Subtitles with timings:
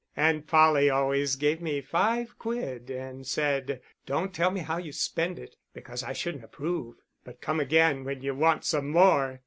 [0.17, 5.37] Aunt Polly always gave me five quid, and said, 'Don't tell me how you spend
[5.37, 9.39] it, because I shouldn't approve; but come again when you want some more.